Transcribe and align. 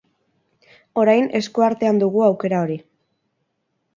Orain, 1.01 1.27
eskuartean 1.41 2.01
dugu 2.03 2.25
aukera 2.31 2.61
hori. 2.65 2.79